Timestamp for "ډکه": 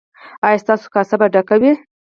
1.33-1.55